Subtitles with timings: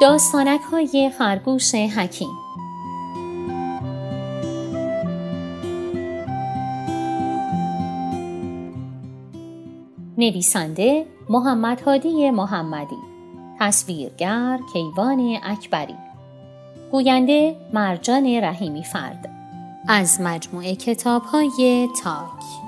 [0.00, 2.28] داستانک های خرگوش حکیم.
[10.18, 12.96] نویسنده محمد هادی محمدی.
[13.60, 15.96] تصویرگر کیوان اکبری.
[16.92, 19.30] گوینده مرجان رحیمی فرد.
[19.88, 22.67] از مجموعه کتاب های تاک.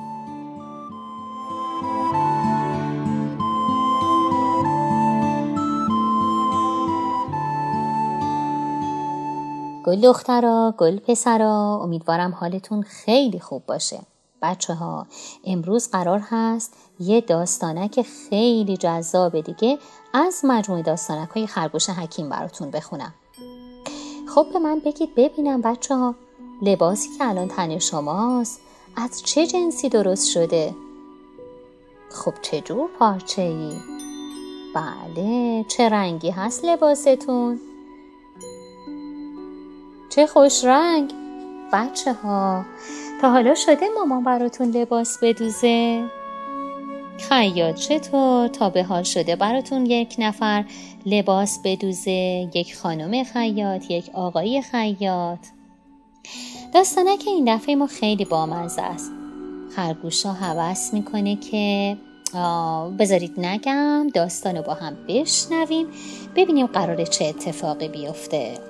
[9.90, 14.00] گل دخترا گل پسرا امیدوارم حالتون خیلی خوب باشه
[14.42, 15.06] بچه ها
[15.44, 19.78] امروز قرار هست یه داستانک خیلی جذاب دیگه
[20.14, 23.14] از مجموعه داستانک های خرگوش حکیم براتون بخونم
[24.34, 26.14] خب به من بگید ببینم بچه ها
[26.62, 28.60] لباسی که الان تن شماست
[28.96, 30.74] از چه جنسی درست شده؟
[32.10, 33.72] خب چه جور پارچه ای؟
[34.74, 37.60] بله چه رنگی هست لباستون؟
[40.20, 41.12] چه خوش رنگ.
[41.72, 42.64] بچه ها
[43.20, 46.04] تا حالا شده مامان براتون لباس بدوزه؟
[47.18, 50.64] خیاط چطور؟ تا به حال شده براتون یک نفر
[51.06, 55.38] لباس بدوزه؟ یک خانم خیاط یک آقای خیاط.
[56.74, 59.12] داستانه که این دفعه ما خیلی بامزه است.
[59.76, 61.96] خرگوشا حوس می‌کنه که
[62.98, 65.86] بذارید نگم داستان رو با هم بشنویم
[66.36, 68.69] ببینیم قرار چه اتفاقی بیفته.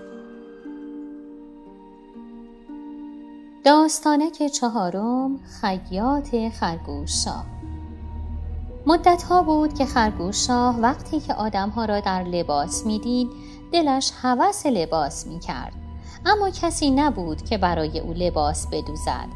[3.64, 7.44] داستانک چهارم خیاط خرگوشا
[8.86, 13.28] مدت ها بود که خرگوشا وقتی که آدمها را در لباس می‌دید
[13.72, 15.72] دلش هوس لباس می‌کرد.
[16.26, 19.28] اما کسی نبود که برای او لباس بدوزد.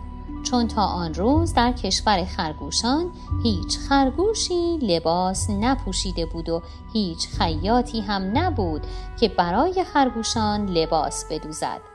[0.42, 3.11] چون تا آن روز در کشور خرگوشان
[3.42, 8.86] هیچ خرگوشی لباس نپوشیده بود و هیچ خیاطی هم نبود
[9.20, 11.94] که برای خرگوشان لباس بدوزد.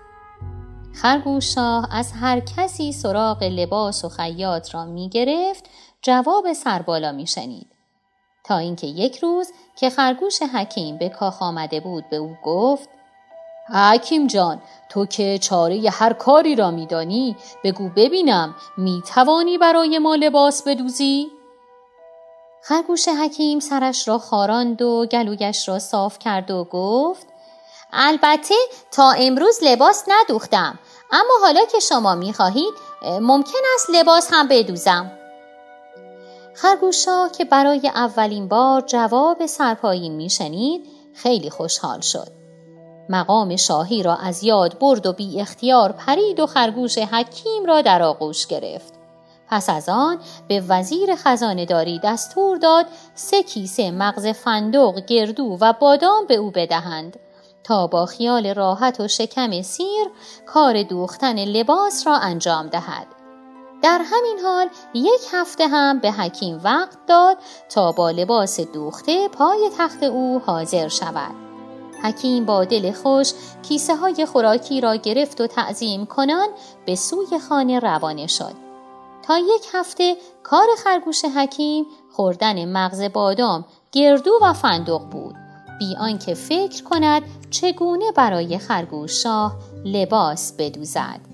[1.01, 1.57] خرگوش
[1.91, 5.65] از هر کسی سراغ لباس و خیاط را می گرفت
[6.01, 7.67] جواب سربالا می شنید.
[8.43, 12.89] تا اینکه یک روز که خرگوش حکیم به کاخ آمده بود به او گفت
[13.73, 20.15] حکیم جان تو که چاره هر کاری را میدانی بگو ببینم می توانی برای ما
[20.15, 21.27] لباس بدوزی؟
[22.63, 27.27] خرگوش حکیم سرش را خاراند و گلویش را صاف کرد و گفت
[27.93, 28.55] البته
[28.91, 30.79] تا امروز لباس ندوختم
[31.11, 32.73] اما حالا که شما می‌خواهید
[33.21, 35.11] ممکن است لباس هم بدوزم.
[36.53, 42.27] خرگوشا که برای اولین بار جواب سرپایین میشنید خیلی خوشحال شد.
[43.09, 48.01] مقام شاهی را از یاد برد و بی اختیار پرید و خرگوش حکیم را در
[48.01, 48.93] آغوش گرفت.
[49.49, 55.73] پس از آن به وزیر خزانه داری دستور داد سه کیسه مغز فندق گردو و
[55.73, 57.19] بادام به او بدهند.
[57.69, 60.07] تا با خیال راحت و شکم سیر
[60.45, 63.07] کار دوختن لباس را انجام دهد.
[63.81, 67.37] در همین حال یک هفته هم به حکیم وقت داد
[67.69, 71.35] تا با لباس دوخته پای تخت او حاضر شود.
[72.03, 76.47] حکیم با دل خوش کیسه های خوراکی را گرفت و تعظیم کنان
[76.85, 78.53] به سوی خانه روانه شد.
[79.21, 85.28] تا یک هفته کار خرگوش حکیم خوردن مغز بادام، گردو و فندق بود.
[85.79, 91.28] بی آنکه فکر کند چگونه برای خرگوش شاه لباس بدوزد.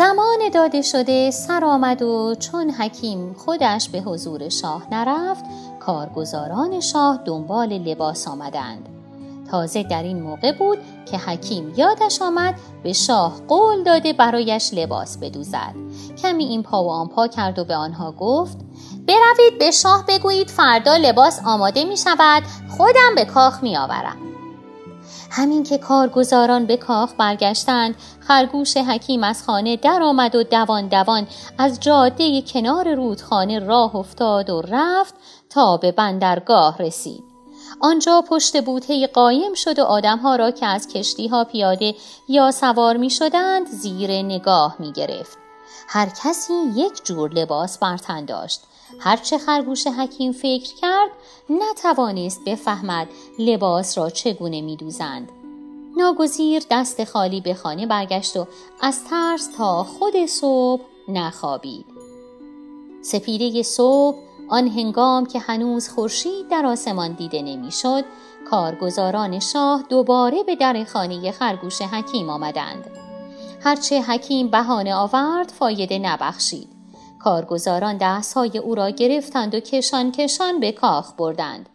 [0.00, 5.44] زمان داده شده سر آمد و چون حکیم خودش به حضور شاه نرفت
[5.80, 8.88] کارگزاران شاه دنبال لباس آمدند.
[9.50, 10.78] تازه در این موقع بود
[11.10, 15.74] که حکیم یادش آمد به شاه قول داده برایش لباس بدوزد.
[16.22, 18.58] کمی این پا و آن پا کرد و به آنها گفت
[19.06, 22.42] بروید به شاه بگویید فردا لباس آماده می شود
[22.76, 24.29] خودم به کاخ می آورم
[25.30, 31.26] همین که کارگزاران به کاخ برگشتند خرگوش حکیم از خانه در آمد و دوان دوان
[31.58, 35.14] از جاده کنار رودخانه راه افتاد و رفت
[35.50, 37.30] تا به بندرگاه رسید
[37.80, 41.94] آنجا پشت بوته قایم شد و آدمها را که از کشتی ها پیاده
[42.28, 45.38] یا سوار می شدند زیر نگاه می گرفت.
[45.88, 48.60] هر کسی یک جور لباس برتن داشت.
[48.98, 51.10] هرچه خرگوش حکیم فکر کرد
[51.50, 53.08] نتوانست بفهمد
[53.38, 55.28] لباس را چگونه می دوزند.
[55.96, 58.46] ناگزیر دست خالی به خانه برگشت و
[58.80, 61.86] از ترس تا خود صبح نخوابید.
[63.02, 64.16] سپیده صبح
[64.48, 68.04] آن هنگام که هنوز خورشید در آسمان دیده نمی‌شد
[68.50, 72.90] کارگزاران شاه دوباره به در خانه خرگوش حکیم آمدند
[73.64, 76.79] هرچه حکیم بهانه آورد فایده نبخشید
[77.24, 81.68] کارگزاران دستهای او را گرفتند و کشان کشان به کاخ بردند.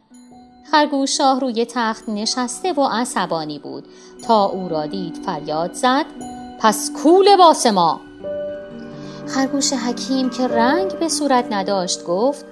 [0.72, 3.88] خرگوش شاه روی تخت نشسته و عصبانی بود.
[4.28, 6.06] تا او را دید فریاد زد
[6.60, 8.02] پس کو لباس ما؟
[9.28, 12.46] خرگوش حکیم که رنگ به صورت نداشت گفت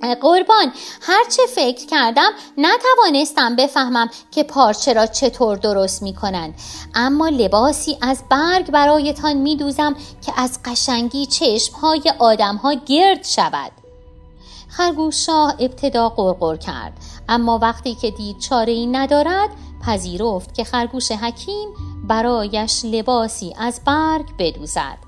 [0.00, 0.72] قربان.
[1.00, 6.54] هرچه فکر کردم نتوانستم بفهمم که پارچه را چطور درست می کنند
[6.94, 13.72] اما لباسی از برگ برایتان می دوزم که از قشنگی چشمهای آدمها گرد شود.
[14.68, 16.92] خرگوش شاه ابتدا قرقر کرد.
[17.28, 19.50] اما وقتی که دید چاره ای ندارد
[19.86, 21.68] پذیرفت که خرگوش حکیم
[22.04, 24.98] برایش لباسی از برگ بدوزد.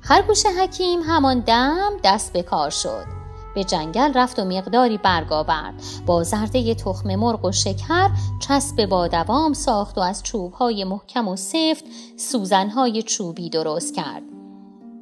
[0.00, 3.23] خرگوش حکیم همان دم دست به کار شد.
[3.54, 5.74] به جنگل رفت و مقداری برگ آورد
[6.06, 8.10] با زرده تخم مرغ و شکر
[8.48, 11.84] چسب با دوام ساخت و از چوبهای محکم و سفت
[12.16, 14.22] سوزنهای چوبی درست کرد.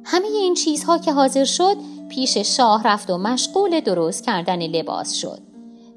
[0.05, 1.77] همه این چیزها که حاضر شد
[2.09, 5.39] پیش شاه رفت و مشغول درست کردن لباس شد.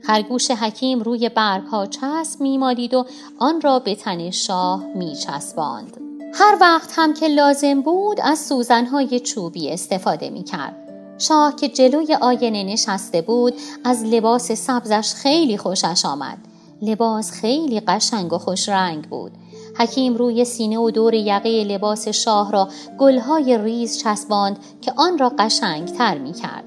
[0.02, 3.06] خرگوش حکیم روی برگها چسب میمالید و
[3.38, 5.96] آن را به تن شاه میچسباند.
[6.34, 10.85] هر وقت هم که لازم بود از سوزنهای چوبی استفاده می‌کرد.
[11.18, 13.54] شاه که جلوی آینه نشسته بود
[13.84, 16.38] از لباس سبزش خیلی خوشش آمد
[16.82, 19.32] لباس خیلی قشنگ و خوش رنگ بود
[19.78, 22.68] حکیم روی سینه و دور یقه لباس شاه را
[22.98, 26.64] گلهای ریز چسباند که آن را قشنگ تر می کرد.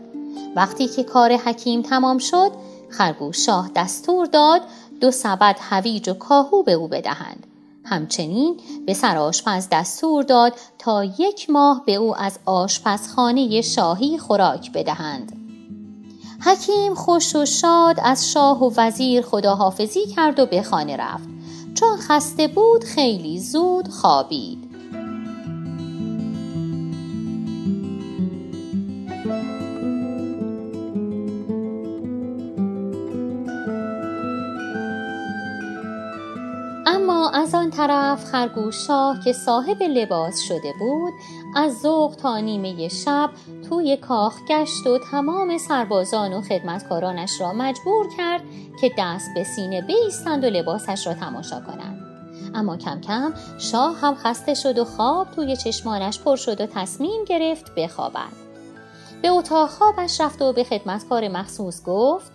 [0.55, 2.51] وقتی که کار حکیم تمام شد
[2.89, 4.61] خرگوش شاه دستور داد
[5.01, 7.47] دو سبد هویج و کاهو به او بدهند.
[7.89, 14.71] همچنین به سر آشپز دستور داد تا یک ماه به او از آشپزخانه شاهی خوراک
[14.71, 15.35] بدهند.
[16.45, 21.29] حکیم خوش و شاد از شاه و وزیر خداحافظی کرد و به خانه رفت.
[21.73, 24.68] چون خسته بود خیلی زود خوابید.
[37.79, 41.13] طرف خرگوش شاه که صاحب لباس شده بود
[41.55, 43.29] از ذوق تا نیمه شب
[43.69, 48.41] توی کاخ گشت و تمام سربازان و خدمتکارانش را مجبور کرد
[48.81, 52.01] که دست به سینه بیستند و لباسش را تماشا کنند.
[52.55, 57.25] اما کم کم شاه هم خسته شد و خواب توی چشمانش پر شد و تصمیم
[57.25, 58.33] گرفت بخوابد.
[59.21, 62.31] به اتاق خوابش رفت و به خدمتکار مخصوص گفت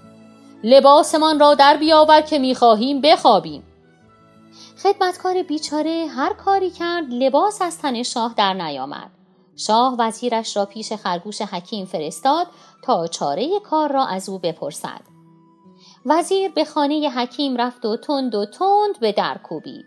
[0.65, 3.63] لباسمان را در بیاور که می‌خواهیم بخوابیم.
[4.83, 9.11] خدمتکار بیچاره هر کاری کرد لباس از تن شاه در نیامد.
[9.57, 12.47] شاه وزیرش را پیش خرگوش حکیم فرستاد
[12.83, 15.01] تا چاره کار را از او بپرسد.
[16.07, 19.85] وزیر به خانه حکیم رفت و تند و تند به در کوبید.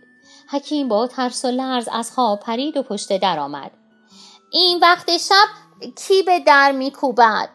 [0.49, 3.71] حکیم با ترس و لرز از خواب پرید و پشت در آمد.
[4.51, 5.47] این وقت شب
[5.95, 7.49] کی به در میکوبد؟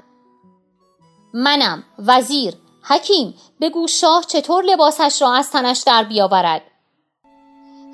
[1.34, 2.54] منم وزیر.
[2.84, 6.62] حکیم بگو شاه چطور لباسش را از تنش در بیاورد؟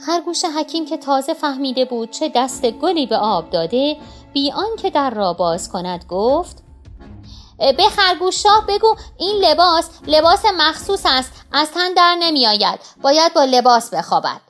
[0.07, 3.97] خرگوش حکیم که تازه فهمیده بود چه دست گلی به آب داده
[4.33, 6.63] بی آنکه در را باز کند گفت
[7.59, 13.35] به خرگوش شاه بگو این لباس لباس مخصوص است از تن در نمی آید باید
[13.35, 14.41] با لباس بخوابد.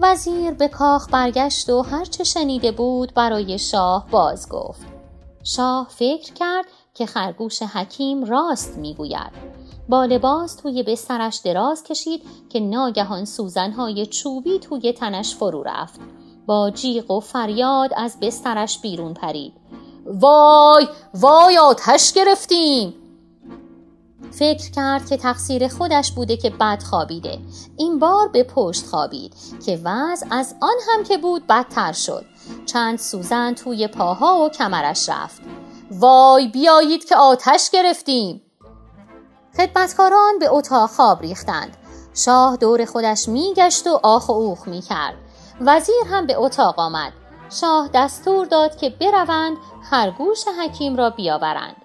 [0.00, 4.80] وزیر به کاخ برگشت و هرچه شنیده بود برای شاه باز گفت.
[5.44, 6.64] شاه فکر کرد
[6.94, 9.57] که خرگوش حکیم راست می‌گوید.
[9.88, 16.00] با لباس توی بسترش دراز کشید که ناگهان سوزنهای چوبی توی تنش فرو رفت.
[16.46, 19.52] با جیغ و فریاد از بسترش بیرون پرید.
[20.06, 20.88] وای!
[21.14, 21.58] وای!
[21.58, 22.94] آتش گرفتیم!
[24.30, 27.38] فکر کرد که تقصیر خودش بوده که بد خوابیده.
[27.76, 29.34] این بار به پشت خوابید
[29.66, 32.24] که وضع از آن هم که بود بدتر شد.
[32.66, 35.42] چند سوزن توی پاها و کمرش رفت.
[35.90, 36.48] وای!
[36.48, 38.47] بیایید که آتش گرفتیم!
[39.58, 41.76] خدمتکاران به اتاق خواب ریختند.
[42.14, 45.14] شاه دور خودش میگشت و آخ و اوخ می‌کرد.
[45.60, 47.12] وزیر هم به اتاق آمد.
[47.50, 49.56] شاه دستور داد که بروند
[49.90, 51.76] خرگوش حکیم را بیاورند.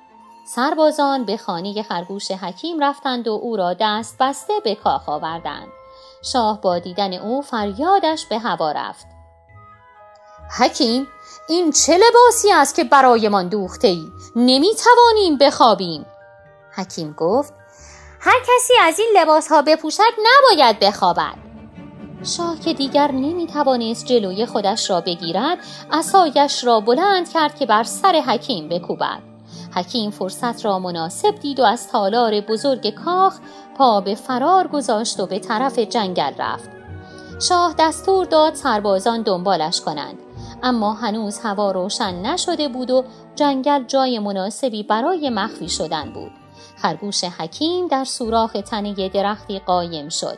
[0.47, 5.67] سربازان به خانه خرگوش حکیم رفتند و او را دست بسته به کاخ آوردند.
[6.21, 9.05] شاه با دیدن او فریادش به هوا رفت.
[10.59, 11.07] حکیم
[11.49, 14.03] این چه لباسی است که برایمان دوخته ای؟
[14.35, 16.05] نمی توانیم بخوابیم.
[16.75, 17.62] حکیم گفت
[18.25, 21.33] هر کسی از این لباس ها بپوشد نباید بخوابد.
[22.37, 25.57] شاه که دیگر نمی توانست جلوی خودش را بگیرد
[25.91, 29.19] اسایش را بلند کرد که بر سر حکیم بکوبد.
[29.75, 33.39] حکیم فرصت را مناسب دید و از تالار بزرگ کاخ
[33.77, 36.69] پا به فرار گذاشت و به طرف جنگل رفت.
[37.47, 40.17] شاه دستور داد سربازان دنبالش کنند.
[40.63, 43.03] اما هنوز هوا روشن نشده بود و
[43.35, 46.42] جنگل جای مناسبی برای مخفی شدن بود.
[46.77, 50.37] خرگوش حکیم در سوراخ تنه درختی قایم شد.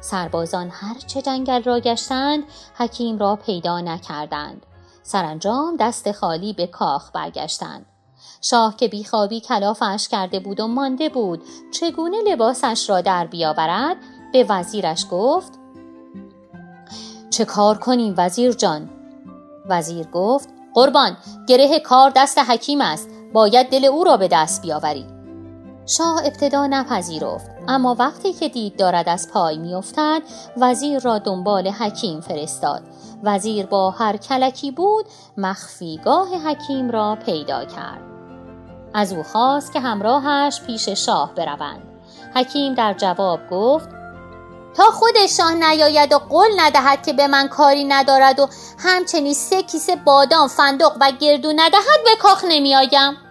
[0.00, 4.66] سربازان هرچه جنگل را گشتند حکیم را پیدا نکردند.
[5.02, 7.86] سرانجام دست خالی به کاخ برگشتند.
[8.40, 13.96] شاه که بیخوابی کلافش کرده بود و مانده بود چگونه لباسش را در بیاورد؟
[14.32, 15.52] به وزیرش گفت
[17.30, 18.90] چه کار کنیم وزیر جان؟
[19.68, 21.16] وزیر گفت قربان
[21.48, 23.08] گره کار دست حکیم است.
[23.32, 25.19] باید دل او را به دست بیاوری.
[25.96, 30.22] شاه ابتدا نپذیرفت اما وقتی که دید دارد از پای میافتد
[30.56, 32.82] وزیر را دنبال حکیم فرستاد.
[33.22, 35.06] وزیر با هر کلکی بود
[35.36, 38.00] مخفیگاه حکیم را پیدا کرد.
[38.94, 41.82] از او خواست که همراهش پیش شاه بروند.
[42.34, 43.88] حکیم در جواب گفت
[44.76, 49.62] تا خود شاه نیاید و قول ندهد که به من کاری ندارد و همچنین سه
[49.62, 53.29] کیسه بادام فندق و گردو ندهد به کاخ نمیآیم.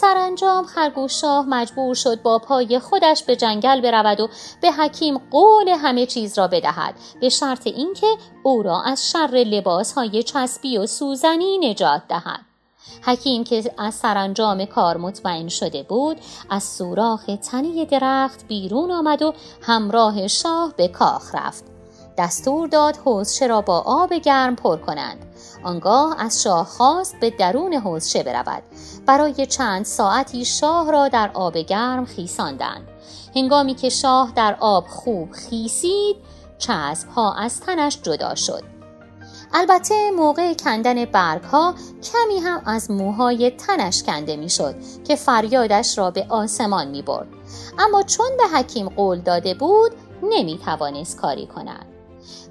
[0.00, 4.28] سرانجام خرگوش شاه مجبور شد با پای خودش به جنگل برود و
[4.60, 8.06] به حکیم قول همه چیز را بدهد به شرط اینکه
[8.42, 12.40] او را از شر لباس های چسبی و سوزنی نجات دهد.
[13.02, 16.16] حکیم که از سرانجام کار مطمئن شده بود
[16.50, 21.75] از سوراخ تنی درخت بیرون آمد و همراه شاه به کاخ رفت.
[22.18, 25.26] دستور داد حوزچه را با آب گرم پر کنند
[25.64, 28.62] آنگاه از شاه خواست به درون حوزچه برود
[29.06, 32.88] برای چند ساعتی شاه را در آب گرم خیساندند
[33.36, 36.16] هنگامی که شاه در آب خوب خیسید
[36.58, 38.76] چسب ها از تنش جدا شد
[39.54, 41.74] البته موقع کندن برگ ها
[42.12, 47.28] کمی هم از موهای تنش کنده می‌شد که فریادش را به آسمان می برد.
[47.78, 49.92] اما چون به حکیم قول داده بود
[50.22, 51.95] نمی توانست کاری کند.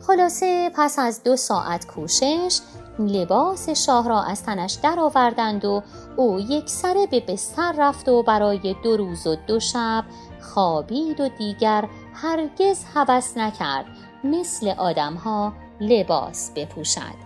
[0.07, 2.59] خلاصه پس از دو ساعت کوشش
[2.99, 5.83] لباس شاه را از تنش درآوردند و
[6.15, 10.05] او یک سره به بستر رفت و برای دو روز و دو شب
[10.41, 13.85] خوابید و دیگر هرگز هوس نکرد
[14.23, 17.25] مثل آدمها لباس بپوشد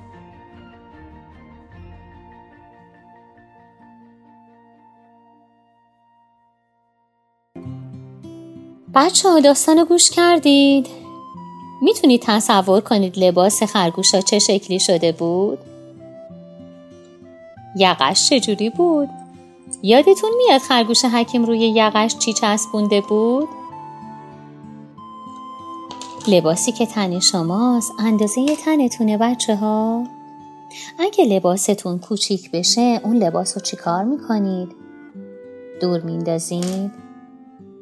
[8.94, 10.99] بچه ها داستان گوش کردید؟
[11.82, 15.60] می‌تونید تصور کنید لباس خرگوشا چه شکلی شده بود؟
[17.76, 19.10] یقش چجوری بود؟
[19.84, 23.48] یادتون میاد خرگوش حکیم روی یقش چی چسبونده بود؟
[26.28, 30.04] لباسی که تن شماست اندازه تنتونه بچه ها؟
[31.00, 34.76] اگه لباستون کوچیک بشه اون لباس رو چیکار می‌کنید؟
[35.82, 36.92] دور میندازید؟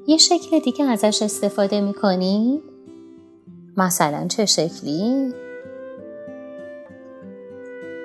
[0.07, 2.76] یه شکل دیگه ازش استفاده می‌کنید؟
[3.77, 5.33] مثلا چه شکلی؟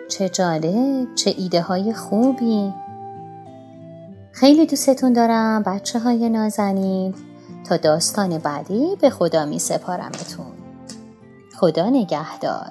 [0.08, 2.72] چه جالب چه ایده های خوبی.
[4.32, 7.14] خیلی دوستتون دارم بچه های نازنین.
[7.68, 10.52] تا داستان بعدی به خدا می سپارمتون.
[11.58, 12.70] خدا نگهدار.